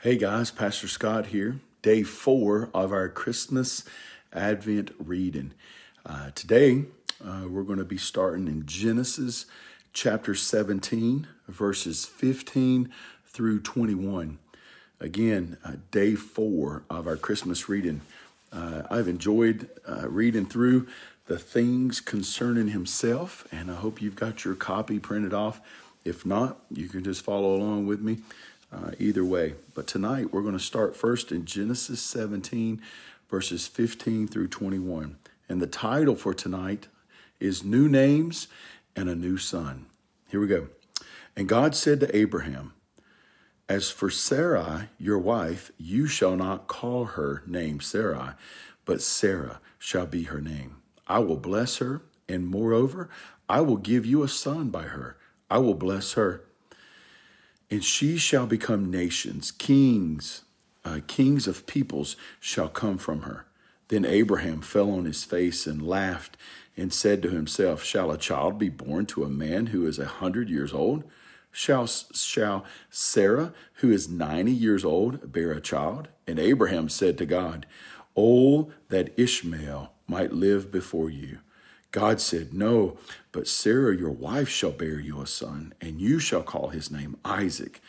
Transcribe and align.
Hey 0.00 0.16
guys, 0.16 0.52
Pastor 0.52 0.86
Scott 0.86 1.26
here. 1.26 1.58
Day 1.82 2.04
four 2.04 2.70
of 2.72 2.92
our 2.92 3.08
Christmas 3.08 3.82
Advent 4.32 4.92
reading. 4.96 5.54
Uh, 6.06 6.30
today, 6.36 6.84
uh, 7.20 7.48
we're 7.48 7.64
going 7.64 7.80
to 7.80 7.84
be 7.84 7.98
starting 7.98 8.46
in 8.46 8.64
Genesis 8.64 9.46
chapter 9.92 10.36
17, 10.36 11.26
verses 11.48 12.06
15 12.06 12.92
through 13.26 13.58
21. 13.58 14.38
Again, 15.00 15.56
uh, 15.64 15.72
day 15.90 16.14
four 16.14 16.84
of 16.88 17.08
our 17.08 17.16
Christmas 17.16 17.68
reading. 17.68 18.02
Uh, 18.52 18.84
I've 18.88 19.08
enjoyed 19.08 19.68
uh, 19.84 20.08
reading 20.08 20.46
through 20.46 20.86
the 21.26 21.40
things 21.40 22.00
concerning 22.00 22.68
himself, 22.68 23.48
and 23.50 23.68
I 23.68 23.74
hope 23.74 24.00
you've 24.00 24.14
got 24.14 24.44
your 24.44 24.54
copy 24.54 25.00
printed 25.00 25.34
off. 25.34 25.60
If 26.04 26.24
not, 26.24 26.60
you 26.70 26.88
can 26.88 27.02
just 27.02 27.22
follow 27.22 27.56
along 27.56 27.88
with 27.88 28.00
me 28.00 28.18
uh, 28.72 28.92
either 28.98 29.24
way. 29.24 29.54
But 29.74 29.86
tonight 29.86 30.32
we're 30.32 30.42
going 30.42 30.58
to 30.58 30.58
start 30.58 30.96
first 30.96 31.32
in 31.32 31.44
Genesis 31.44 32.00
17, 32.02 32.80
verses 33.28 33.66
15 33.66 34.28
through 34.28 34.48
21. 34.48 35.16
And 35.48 35.62
the 35.62 35.66
title 35.66 36.14
for 36.14 36.34
tonight 36.34 36.88
is 37.40 37.64
New 37.64 37.88
Names 37.88 38.48
and 38.94 39.08
a 39.08 39.14
New 39.14 39.38
Son. 39.38 39.86
Here 40.28 40.40
we 40.40 40.46
go. 40.46 40.68
And 41.36 41.48
God 41.48 41.74
said 41.74 42.00
to 42.00 42.16
Abraham, 42.16 42.74
As 43.68 43.90
for 43.90 44.10
Sarai, 44.10 44.88
your 44.98 45.18
wife, 45.18 45.70
you 45.78 46.06
shall 46.06 46.36
not 46.36 46.66
call 46.66 47.04
her 47.04 47.42
name 47.46 47.80
Sarai, 47.80 48.32
but 48.84 49.00
Sarah 49.00 49.60
shall 49.78 50.06
be 50.06 50.24
her 50.24 50.40
name. 50.40 50.76
I 51.06 51.20
will 51.20 51.36
bless 51.36 51.78
her, 51.78 52.02
and 52.28 52.46
moreover, 52.46 53.08
I 53.48 53.60
will 53.62 53.76
give 53.76 54.04
you 54.04 54.22
a 54.22 54.28
son 54.28 54.68
by 54.68 54.84
her. 54.84 55.16
I 55.50 55.58
will 55.58 55.74
bless 55.74 56.12
her 56.14 56.42
and 57.70 57.84
she 57.84 58.16
shall 58.16 58.46
become 58.46 58.90
nations, 58.90 59.50
kings, 59.50 60.42
uh, 60.84 61.00
kings 61.06 61.46
of 61.46 61.66
peoples 61.66 62.16
shall 62.40 62.68
come 62.68 62.98
from 62.98 63.22
her. 63.22 63.46
Then 63.88 64.04
Abraham 64.04 64.60
fell 64.60 64.90
on 64.90 65.04
his 65.04 65.24
face 65.24 65.66
and 65.66 65.86
laughed 65.86 66.36
and 66.76 66.92
said 66.92 67.22
to 67.22 67.30
himself, 67.30 67.82
Shall 67.82 68.10
a 68.10 68.18
child 68.18 68.58
be 68.58 68.68
born 68.68 69.06
to 69.06 69.24
a 69.24 69.28
man 69.28 69.66
who 69.66 69.86
is 69.86 69.98
a 69.98 70.06
hundred 70.06 70.48
years 70.48 70.72
old? 70.72 71.04
Shall, 71.50 71.86
shall 71.86 72.64
Sarah, 72.90 73.52
who 73.74 73.90
is 73.90 74.08
ninety 74.08 74.52
years 74.52 74.84
old, 74.84 75.32
bear 75.32 75.52
a 75.52 75.60
child? 75.60 76.08
And 76.26 76.38
Abraham 76.38 76.88
said 76.88 77.18
to 77.18 77.26
God, 77.26 77.66
Oh, 78.16 78.70
that 78.90 79.18
Ishmael 79.18 79.92
might 80.06 80.32
live 80.32 80.70
before 80.70 81.10
you. 81.10 81.38
God 81.90 82.20
said, 82.20 82.52
No, 82.52 82.98
but 83.32 83.48
Sarah, 83.48 83.96
your 83.96 84.10
wife, 84.10 84.48
shall 84.48 84.72
bear 84.72 85.00
you 85.00 85.22
a 85.22 85.26
son, 85.26 85.72
and 85.80 86.00
you 86.00 86.18
shall 86.18 86.42
call 86.42 86.68
his 86.68 86.90
name 86.90 87.16
Isaac. 87.24 87.80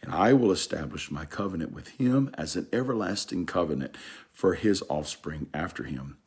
And 0.00 0.12
I 0.12 0.32
will 0.32 0.52
establish 0.52 1.10
my 1.10 1.24
covenant 1.24 1.72
with 1.72 1.88
him 1.88 2.30
as 2.34 2.54
an 2.54 2.68
everlasting 2.72 3.46
covenant 3.46 3.96
for 4.32 4.54
his 4.54 4.82
offspring 4.88 5.48
after 5.52 5.82
him. 5.82 6.18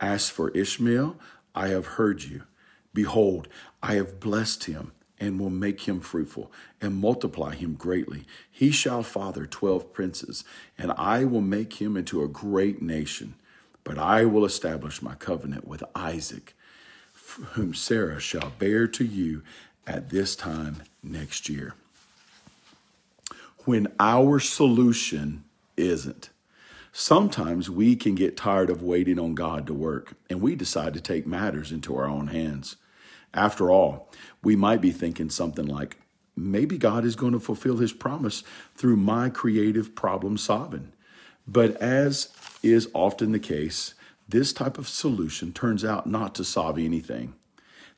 As 0.00 0.28
for 0.28 0.50
Ishmael, 0.50 1.16
I 1.54 1.68
have 1.68 1.86
heard 1.86 2.24
you. 2.24 2.42
Behold, 2.92 3.46
I 3.82 3.94
have 3.94 4.18
blessed 4.18 4.64
him 4.64 4.90
and 5.20 5.38
will 5.38 5.50
make 5.50 5.82
him 5.82 6.00
fruitful 6.00 6.50
and 6.80 6.96
multiply 6.96 7.54
him 7.54 7.74
greatly. 7.74 8.24
He 8.50 8.72
shall 8.72 9.04
father 9.04 9.46
twelve 9.46 9.92
princes, 9.92 10.42
and 10.76 10.90
I 10.92 11.24
will 11.24 11.42
make 11.42 11.74
him 11.74 11.96
into 11.96 12.24
a 12.24 12.28
great 12.28 12.82
nation. 12.82 13.34
But 13.84 13.96
I 13.96 14.24
will 14.24 14.44
establish 14.44 15.02
my 15.02 15.14
covenant 15.14 15.68
with 15.68 15.84
Isaac 15.94 16.54
whom 17.52 17.74
Sarah 17.74 18.20
shall 18.20 18.52
bear 18.58 18.86
to 18.88 19.04
you 19.04 19.42
at 19.86 20.10
this 20.10 20.36
time 20.36 20.82
next 21.02 21.48
year. 21.48 21.74
When 23.64 23.88
our 23.98 24.40
solution 24.40 25.44
isn't. 25.80 26.30
Sometimes 26.92 27.70
we 27.70 27.94
can 27.96 28.14
get 28.14 28.36
tired 28.36 28.68
of 28.70 28.82
waiting 28.82 29.18
on 29.18 29.34
God 29.34 29.66
to 29.66 29.74
work, 29.74 30.14
and 30.28 30.40
we 30.40 30.54
decide 30.56 30.94
to 30.94 31.00
take 31.00 31.26
matters 31.26 31.72
into 31.72 31.96
our 31.96 32.06
own 32.06 32.28
hands. 32.28 32.76
After 33.32 33.70
all, 33.70 34.10
we 34.42 34.56
might 34.56 34.80
be 34.80 34.90
thinking 34.90 35.30
something 35.30 35.66
like, 35.66 35.96
maybe 36.36 36.78
God 36.78 37.04
is 37.04 37.16
going 37.16 37.32
to 37.32 37.40
fulfill 37.40 37.76
his 37.76 37.92
promise 37.92 38.42
through 38.74 38.96
my 38.96 39.30
creative 39.30 39.94
problem 39.94 40.36
solving. 40.36 40.92
But 41.46 41.76
as 41.76 42.28
is 42.62 42.88
often 42.92 43.32
the 43.32 43.38
case, 43.38 43.94
this 44.30 44.52
type 44.52 44.78
of 44.78 44.88
solution 44.88 45.52
turns 45.52 45.84
out 45.84 46.06
not 46.06 46.34
to 46.36 46.44
solve 46.44 46.78
anything. 46.78 47.34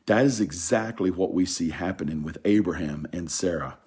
That 0.06 0.24
is 0.24 0.40
exactly 0.40 1.10
what 1.10 1.32
we 1.32 1.46
see 1.46 1.70
happening 1.70 2.22
with 2.22 2.38
Abraham 2.44 3.06
and 3.12 3.30
Sarah. 3.30 3.78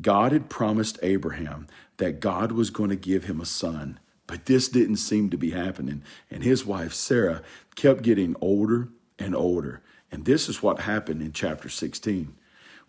God 0.00 0.32
had 0.32 0.50
promised 0.50 0.98
Abraham 1.02 1.66
that 1.96 2.20
God 2.20 2.52
was 2.52 2.70
going 2.70 2.90
to 2.90 2.96
give 2.96 3.24
him 3.24 3.40
a 3.40 3.46
son, 3.46 3.98
but 4.26 4.46
this 4.46 4.68
didn't 4.68 4.96
seem 4.96 5.30
to 5.30 5.38
be 5.38 5.50
happening. 5.50 6.02
And 6.30 6.42
his 6.42 6.66
wife, 6.66 6.92
Sarah, 6.92 7.42
kept 7.74 8.02
getting 8.02 8.36
older 8.40 8.88
and 9.18 9.34
older. 9.34 9.82
And 10.12 10.24
this 10.24 10.48
is 10.48 10.62
what 10.62 10.80
happened 10.80 11.22
in 11.22 11.32
chapter 11.32 11.68
16. 11.68 12.34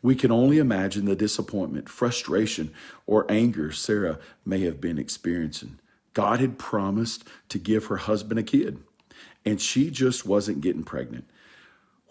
We 0.01 0.15
can 0.15 0.31
only 0.31 0.59
imagine 0.59 1.05
the 1.05 1.15
disappointment, 1.15 1.89
frustration, 1.89 2.71
or 3.07 3.25
anger 3.29 3.71
Sarah 3.71 4.19
may 4.45 4.61
have 4.61 4.79
been 4.79 4.99
experiencing. 4.99 5.79
God 6.17 6.39
had 6.39 6.57
promised 6.57 7.25
to 7.49 7.59
give 7.59 7.85
her 7.85 7.97
husband 7.97 8.39
a 8.39 8.43
kid, 8.43 8.79
and 9.45 9.61
she 9.61 9.91
just 9.91 10.25
wasn't 10.25 10.61
getting 10.61 10.83
pregnant. 10.83 11.29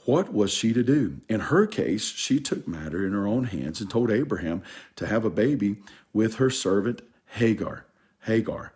What 0.04 0.32
was 0.32 0.52
she 0.52 0.72
to 0.74 0.84
do? 0.84 1.22
In 1.28 1.40
her 1.40 1.66
case, 1.66 2.04
she 2.04 2.38
took 2.38 2.68
matter 2.68 3.04
in 3.04 3.14
her 3.14 3.26
own 3.26 3.46
hands 3.46 3.80
and 3.80 3.90
told 3.90 4.12
Abraham 4.12 4.62
to 4.94 5.08
have 5.08 5.24
a 5.24 5.28
baby 5.28 5.78
with 6.12 6.36
her 6.36 6.50
servant 6.50 7.02
Hagar. 7.30 7.84
Hagar. 8.26 8.72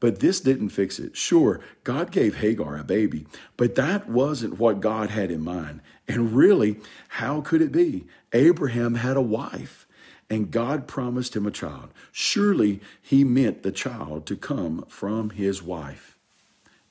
But 0.00 0.18
this 0.18 0.40
didn't 0.40 0.70
fix 0.70 0.98
it. 0.98 1.16
Sure, 1.16 1.60
God 1.84 2.10
gave 2.10 2.38
Hagar 2.38 2.76
a 2.76 2.82
baby, 2.82 3.28
but 3.56 3.76
that 3.76 4.08
wasn't 4.08 4.58
what 4.58 4.80
God 4.80 5.08
had 5.08 5.30
in 5.30 5.44
mind. 5.44 5.82
And 6.08 6.32
really, 6.32 6.80
how 7.10 7.42
could 7.42 7.62
it 7.62 7.70
be? 7.70 8.08
Abraham 8.32 8.96
had 8.96 9.16
a 9.16 9.22
wife 9.22 9.83
and 10.30 10.50
God 10.50 10.86
promised 10.86 11.36
him 11.36 11.46
a 11.46 11.50
child. 11.50 11.90
Surely 12.12 12.80
he 13.02 13.24
meant 13.24 13.62
the 13.62 13.72
child 13.72 14.26
to 14.26 14.36
come 14.36 14.84
from 14.88 15.30
his 15.30 15.62
wife. 15.62 16.16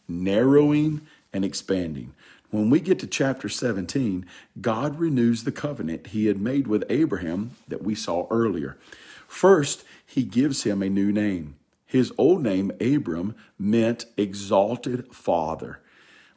Narrowing 0.08 1.02
and 1.32 1.44
expanding. 1.44 2.14
When 2.52 2.70
we 2.70 2.80
get 2.80 3.00
to 3.00 3.08
chapter 3.08 3.50
17, 3.50 4.28
God 4.62 5.00
renews 5.00 5.44
the 5.44 5.52
covenant 5.52 6.08
he 6.08 6.28
had 6.28 6.40
made 6.40 6.68
with 6.68 6.84
Abraham 6.90 7.52
that 7.68 7.84
we 7.84 7.96
saw 7.96 8.28
earlier. 8.30 8.78
First, 9.28 9.84
he 10.06 10.22
gives 10.22 10.64
him 10.64 10.84
a 10.84 10.90
new 10.90 11.12
name. 11.12 11.56
His 11.88 12.14
old 12.18 12.44
name, 12.44 12.72
Abram, 12.80 13.36
meant 13.58 14.06
exalted 14.18 15.08
father. 15.12 15.80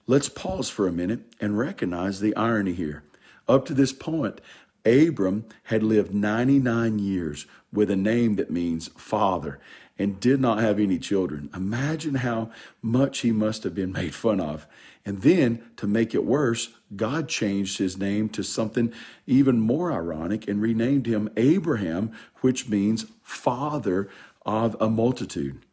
Let's 0.07 0.29
pause 0.29 0.71
for 0.71 0.89
a 0.89 0.93
minute 0.93 1.21
and 1.41 1.59
recognize 1.59 2.21
the 2.21 2.35
irony 2.37 2.73
here. 2.73 3.03
Up 3.49 3.67
to 3.67 3.75
this 3.75 3.93
point, 3.93 4.41
Abram 4.87 5.45
had 5.65 5.83
lived 5.83 6.15
99 6.15 6.99
years 6.99 7.47
with 7.73 7.91
a 7.91 7.97
name 7.97 8.37
that 8.37 8.51
means 8.51 8.89
father 8.97 9.59
and 9.99 10.21
did 10.21 10.41
not 10.41 10.61
have 10.61 10.79
any 10.79 10.99
children. 10.99 11.51
Imagine 11.55 12.17
how 12.17 12.51
much 12.83 13.21
he 13.21 13.33
must 13.33 13.65
have 13.65 13.75
been 13.75 13.93
made 13.93 14.15
fun 14.15 14.41
of. 14.41 14.67
And 15.05 15.23
then, 15.23 15.63
to 15.77 15.87
make 15.87 16.15
it 16.15 16.25
worse, 16.25 16.71
God 16.95 17.29
changed 17.29 17.79
his 17.79 17.97
name 17.97 18.29
to 18.31 18.43
something 18.43 18.93
even 19.27 19.61
more 19.61 19.93
ironic 19.93 20.49
and 20.49 20.61
renamed 20.61 21.07
him 21.07 21.31
Abraham, 21.37 22.13
which 22.41 22.69
means 22.69 23.07
father 23.23 24.09
of 24.45 24.77
a 24.81 24.89
multitude. 24.89 25.65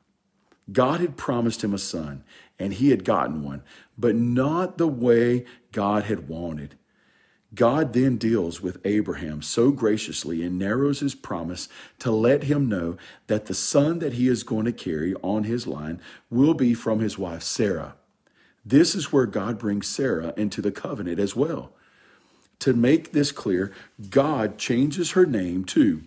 God 0.72 1.02
had 1.02 1.18
promised 1.18 1.64
him 1.64 1.74
a 1.74 1.80
son, 1.80 2.24
and 2.58 2.74
he 2.74 2.92
had 2.92 3.04
gotten 3.04 3.44
one, 3.44 3.64
but 3.98 4.16
not 4.16 4.78
the 4.78 4.88
way 4.88 5.46
God 5.72 6.04
had 6.04 6.30
wanted. 6.30 6.76
God 7.56 7.94
then 7.94 8.18
deals 8.18 8.62
with 8.62 8.80
Abraham 8.86 9.42
so 9.42 9.72
graciously 9.72 10.44
and 10.44 10.58
narrows 10.58 11.02
his 11.02 11.14
promise 11.14 11.70
to 12.00 12.12
let 12.12 12.44
him 12.44 12.68
know 12.68 12.98
that 13.28 13.46
the 13.46 13.54
son 13.54 14.00
that 14.00 14.14
he 14.14 14.28
is 14.28 14.44
going 14.44 14.66
to 14.66 14.72
carry 14.72 15.14
on 15.16 15.44
his 15.44 15.68
line 15.68 16.02
will 16.30 16.54
be 16.54 16.74
from 16.74 17.00
his 17.00 17.18
wife 17.18 17.44
Sarai. 17.44 17.92
This 18.66 18.96
is 18.96 19.12
where 19.12 19.26
God 19.26 19.60
brings 19.60 19.88
Sarah 19.88 20.34
into 20.38 20.62
the 20.62 20.72
covenant 20.72 21.20
as 21.20 21.36
well. 21.36 21.74
To 22.60 22.74
make 22.74 23.12
this 23.12 23.32
clear, 23.32 23.74
God 24.10 24.58
changes 24.58 25.12
her 25.12 25.26
name 25.26 25.66
too. 25.66 26.04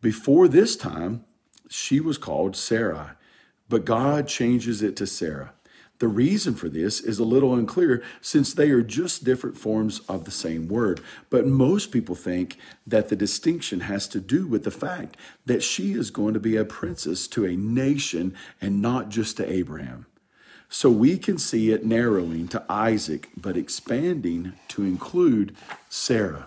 Before 0.00 0.46
this 0.48 0.76
time, 0.76 1.24
she 1.68 2.00
was 2.00 2.16
called 2.16 2.56
Sarah, 2.56 3.16
but 3.68 3.84
God 3.84 4.28
changes 4.28 4.82
it 4.82 4.96
to 4.96 5.06
Sarah. 5.06 5.52
The 6.00 6.08
reason 6.08 6.54
for 6.54 6.70
this 6.70 7.00
is 7.00 7.18
a 7.18 7.24
little 7.24 7.54
unclear 7.54 8.02
since 8.22 8.54
they 8.54 8.70
are 8.70 8.82
just 8.82 9.22
different 9.22 9.58
forms 9.58 10.00
of 10.08 10.24
the 10.24 10.30
same 10.30 10.66
word. 10.66 11.00
But 11.28 11.46
most 11.46 11.92
people 11.92 12.14
think 12.14 12.56
that 12.86 13.10
the 13.10 13.16
distinction 13.16 13.80
has 13.80 14.08
to 14.08 14.20
do 14.20 14.46
with 14.46 14.64
the 14.64 14.70
fact 14.70 15.18
that 15.44 15.62
she 15.62 15.92
is 15.92 16.10
going 16.10 16.32
to 16.32 16.40
be 16.40 16.56
a 16.56 16.64
princess 16.64 17.28
to 17.28 17.44
a 17.44 17.54
nation 17.54 18.34
and 18.62 18.80
not 18.80 19.10
just 19.10 19.36
to 19.36 19.52
Abraham. 19.52 20.06
So 20.70 20.88
we 20.88 21.18
can 21.18 21.36
see 21.36 21.70
it 21.70 21.84
narrowing 21.84 22.48
to 22.48 22.64
Isaac, 22.70 23.28
but 23.36 23.58
expanding 23.58 24.54
to 24.68 24.84
include 24.84 25.54
Sarah. 25.90 26.46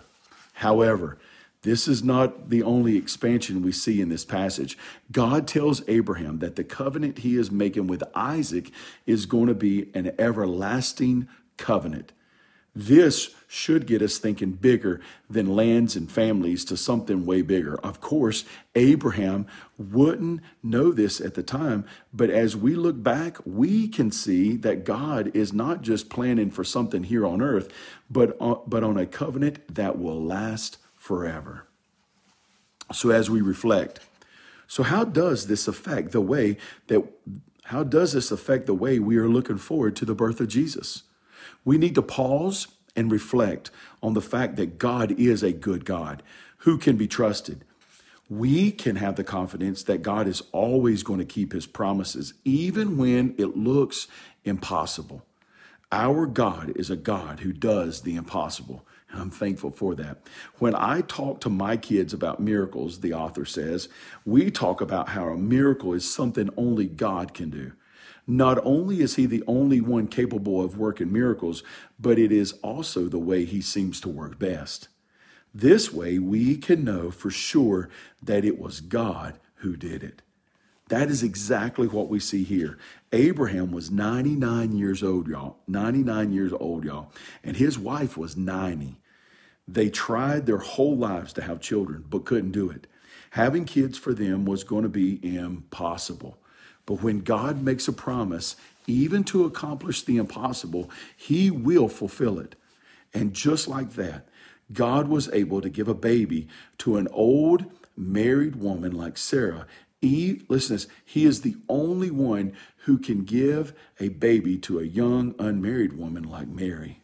However, 0.54 1.16
This 1.64 1.88
is 1.88 2.04
not 2.04 2.50
the 2.50 2.62
only 2.62 2.96
expansion 2.96 3.62
we 3.62 3.72
see 3.72 4.02
in 4.02 4.10
this 4.10 4.24
passage. 4.24 4.76
God 5.10 5.48
tells 5.48 5.82
Abraham 5.88 6.38
that 6.40 6.56
the 6.56 6.64
covenant 6.64 7.18
he 7.18 7.38
is 7.38 7.50
making 7.50 7.86
with 7.86 8.04
Isaac 8.14 8.70
is 9.06 9.24
going 9.24 9.46
to 9.46 9.54
be 9.54 9.90
an 9.94 10.14
everlasting 10.18 11.26
covenant. 11.56 12.12
This 12.76 13.34
should 13.46 13.86
get 13.86 14.02
us 14.02 14.18
thinking 14.18 14.50
bigger 14.52 15.00
than 15.30 15.56
lands 15.56 15.96
and 15.96 16.10
families 16.10 16.66
to 16.66 16.76
something 16.76 17.24
way 17.24 17.40
bigger. 17.40 17.78
Of 17.78 18.00
course, 18.00 18.44
Abraham 18.74 19.46
wouldn't 19.78 20.42
know 20.62 20.92
this 20.92 21.18
at 21.18 21.32
the 21.32 21.42
time, 21.42 21.86
but 22.12 22.28
as 22.28 22.56
we 22.56 22.74
look 22.74 23.02
back, 23.02 23.38
we 23.46 23.88
can 23.88 24.10
see 24.10 24.56
that 24.58 24.84
God 24.84 25.30
is 25.34 25.52
not 25.52 25.80
just 25.80 26.10
planning 26.10 26.50
for 26.50 26.64
something 26.64 27.04
here 27.04 27.24
on 27.24 27.40
earth, 27.40 27.72
but 28.10 28.36
on, 28.38 28.60
but 28.66 28.84
on 28.84 28.98
a 28.98 29.06
covenant 29.06 29.74
that 29.74 29.98
will 29.98 30.22
last 30.22 30.78
forever. 31.04 31.66
So 32.90 33.10
as 33.10 33.28
we 33.28 33.42
reflect, 33.42 34.00
so 34.66 34.82
how 34.82 35.04
does 35.04 35.48
this 35.48 35.68
affect 35.68 36.12
the 36.12 36.20
way 36.22 36.56
that 36.86 37.04
how 37.64 37.84
does 37.84 38.14
this 38.14 38.30
affect 38.30 38.64
the 38.64 38.72
way 38.72 38.98
we 38.98 39.18
are 39.18 39.28
looking 39.28 39.58
forward 39.58 39.96
to 39.96 40.06
the 40.06 40.14
birth 40.14 40.40
of 40.40 40.48
Jesus? 40.48 41.02
We 41.62 41.76
need 41.76 41.94
to 41.96 42.02
pause 42.02 42.68
and 42.96 43.12
reflect 43.12 43.70
on 44.02 44.14
the 44.14 44.22
fact 44.22 44.56
that 44.56 44.78
God 44.78 45.12
is 45.20 45.42
a 45.42 45.52
good 45.52 45.84
God 45.84 46.22
who 46.58 46.78
can 46.78 46.96
be 46.96 47.06
trusted. 47.06 47.66
We 48.30 48.70
can 48.70 48.96
have 48.96 49.16
the 49.16 49.24
confidence 49.24 49.82
that 49.82 50.00
God 50.00 50.26
is 50.26 50.42
always 50.52 51.02
going 51.02 51.18
to 51.18 51.26
keep 51.26 51.52
his 51.52 51.66
promises, 51.66 52.32
even 52.46 52.96
when 52.96 53.34
it 53.36 53.58
looks 53.58 54.08
impossible. 54.42 55.22
Our 55.92 56.24
God 56.24 56.72
is 56.76 56.88
a 56.88 56.96
God 56.96 57.40
who 57.40 57.52
does 57.52 58.02
the 58.02 58.16
impossible. 58.16 58.86
I'm 59.14 59.30
thankful 59.30 59.70
for 59.70 59.94
that. 59.96 60.18
When 60.58 60.74
I 60.74 61.02
talk 61.02 61.40
to 61.42 61.50
my 61.50 61.76
kids 61.76 62.12
about 62.12 62.40
miracles, 62.40 63.00
the 63.00 63.14
author 63.14 63.44
says, 63.44 63.88
we 64.24 64.50
talk 64.50 64.80
about 64.80 65.10
how 65.10 65.28
a 65.28 65.38
miracle 65.38 65.92
is 65.92 66.12
something 66.12 66.50
only 66.56 66.86
God 66.86 67.34
can 67.34 67.50
do. 67.50 67.72
Not 68.26 68.58
only 68.64 69.00
is 69.00 69.16
he 69.16 69.26
the 69.26 69.44
only 69.46 69.80
one 69.80 70.06
capable 70.06 70.64
of 70.64 70.78
working 70.78 71.12
miracles, 71.12 71.62
but 71.98 72.18
it 72.18 72.32
is 72.32 72.52
also 72.62 73.08
the 73.08 73.18
way 73.18 73.44
he 73.44 73.60
seems 73.60 74.00
to 74.00 74.08
work 74.08 74.38
best. 74.38 74.88
This 75.54 75.92
way, 75.92 76.18
we 76.18 76.56
can 76.56 76.84
know 76.84 77.10
for 77.10 77.30
sure 77.30 77.88
that 78.22 78.44
it 78.44 78.58
was 78.58 78.80
God 78.80 79.38
who 79.56 79.76
did 79.76 80.02
it. 80.02 80.22
That 80.88 81.08
is 81.10 81.22
exactly 81.22 81.86
what 81.86 82.08
we 82.08 82.18
see 82.18 82.44
here. 82.44 82.78
Abraham 83.12 83.70
was 83.72 83.90
99 83.90 84.76
years 84.76 85.02
old, 85.02 85.28
y'all. 85.28 85.58
99 85.66 86.32
years 86.32 86.52
old, 86.52 86.84
y'all. 86.84 87.12
And 87.42 87.56
his 87.56 87.78
wife 87.78 88.16
was 88.16 88.36
90. 88.36 88.96
They 89.66 89.88
tried 89.88 90.46
their 90.46 90.58
whole 90.58 90.96
lives 90.96 91.32
to 91.34 91.42
have 91.42 91.60
children, 91.60 92.04
but 92.08 92.24
couldn't 92.24 92.52
do 92.52 92.70
it. 92.70 92.86
Having 93.30 93.64
kids 93.64 93.98
for 93.98 94.12
them 94.12 94.44
was 94.44 94.62
going 94.62 94.82
to 94.82 94.88
be 94.88 95.18
impossible. 95.22 96.38
But 96.86 97.02
when 97.02 97.20
God 97.20 97.62
makes 97.62 97.88
a 97.88 97.92
promise, 97.92 98.56
even 98.86 99.24
to 99.24 99.44
accomplish 99.44 100.02
the 100.02 100.18
impossible, 100.18 100.90
he 101.16 101.50
will 101.50 101.88
fulfill 101.88 102.38
it. 102.38 102.54
And 103.12 103.32
just 103.32 103.66
like 103.66 103.92
that, 103.94 104.28
God 104.72 105.08
was 105.08 105.30
able 105.32 105.60
to 105.60 105.68
give 105.68 105.88
a 105.88 105.94
baby 105.94 106.48
to 106.78 106.96
an 106.96 107.08
old 107.10 107.64
married 107.96 108.56
woman 108.56 108.92
like 108.92 109.16
Sarah. 109.16 109.66
He, 110.00 110.42
listen 110.48 110.76
this, 110.76 110.86
he 111.04 111.24
is 111.24 111.40
the 111.40 111.56
only 111.68 112.10
one 112.10 112.52
who 112.84 112.98
can 112.98 113.24
give 113.24 113.72
a 113.98 114.08
baby 114.08 114.58
to 114.58 114.78
a 114.78 114.84
young 114.84 115.34
unmarried 115.38 115.94
woman 115.94 116.24
like 116.24 116.48
Mary. 116.48 117.03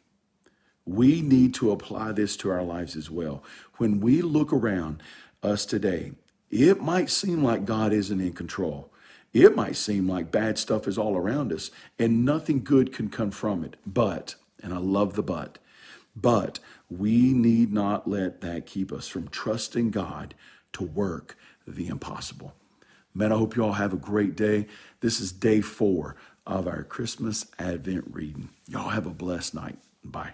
We 0.91 1.23
need 1.23 1.55
to 1.55 1.71
apply 1.71 2.11
this 2.13 2.37
to 2.39 2.51
our 2.51 2.65
lives 2.65 2.97
as 2.97 3.09
well. 3.09 3.45
When 3.77 4.01
we 4.01 4.23
look 4.23 4.53
around 4.53 5.05
us 5.41 5.65
today, 5.65 6.13
it 6.51 6.83
might 6.83 7.11
seem 7.11 7.45
like 7.45 7.65
God 7.65 7.93
isn't 7.93 8.21
in 8.21 8.33
control. 8.33 8.93
It 9.33 9.55
might 9.55 9.77
seem 9.77 10.09
like 10.09 10.33
bad 10.33 10.59
stuff 10.59 10.89
is 10.89 10.99
all 10.99 11.17
around 11.17 11.53
us 11.53 11.71
and 11.97 12.25
nothing 12.25 12.65
good 12.65 12.93
can 12.93 13.09
come 13.09 13.31
from 13.31 13.63
it. 13.63 13.77
But, 13.87 14.35
and 14.65 14.75
I 14.75 14.79
love 14.79 15.15
the 15.15 15.23
but, 15.23 15.59
but 16.17 16.59
we 16.91 17.33
need 17.33 17.73
not 17.73 18.09
let 18.09 18.41
that 18.41 18.67
keep 18.67 18.91
us 18.91 19.07
from 19.07 19.29
trusting 19.29 19.93
God 19.93 20.35
to 20.73 20.83
work 20.83 21.39
the 21.69 21.87
impossible. 21.87 22.53
Man, 23.15 23.31
I 23.31 23.37
hope 23.37 23.55
you 23.55 23.65
all 23.65 23.75
have 23.75 23.93
a 23.93 23.97
great 23.97 24.35
day. 24.35 24.67
This 25.03 25.21
is 25.21 25.31
day 25.31 25.61
four 25.61 26.17
of 26.49 26.67
our 26.67 26.83
Christmas 26.83 27.47
Advent 27.61 28.07
reading. 28.11 28.49
Y'all 28.67 28.89
have 28.89 29.07
a 29.07 29.11
blessed 29.11 29.55
night. 29.55 29.79
Bye. 30.03 30.33